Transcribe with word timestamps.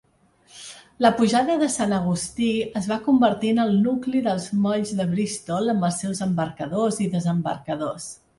La 1.05 1.09
pujada 1.17 1.57
de 1.63 1.67
Sant 1.73 1.91
Agustí 1.97 2.47
es 2.81 2.87
va 2.93 2.97
convertir 3.09 3.51
en 3.57 3.61
el 3.65 3.77
nucli 3.83 4.23
dels 4.29 4.49
molls 4.65 4.95
de 5.01 5.07
Bristol 5.13 5.71
amb 5.75 5.87
els 5.91 6.01
seus 6.05 6.25
embarcadors 6.31 7.01
i 7.07 7.09
desembarcadors. 7.19 8.11